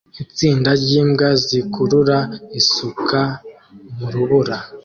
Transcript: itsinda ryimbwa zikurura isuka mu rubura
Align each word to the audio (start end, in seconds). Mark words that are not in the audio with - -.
itsinda 0.23 0.69
ryimbwa 0.83 1.27
zikurura 1.43 2.17
isuka 2.59 3.21
mu 3.97 4.07
rubura 4.13 4.57